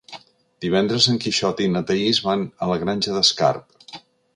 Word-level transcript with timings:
Divendres 0.65 1.09
en 1.13 1.21
Quixot 1.25 1.63
i 1.67 1.69
na 1.75 1.85
Thaís 1.91 2.25
van 2.31 2.49
a 2.67 2.75
la 2.75 2.83
Granja 2.87 3.19
d'Escarp. 3.21 4.01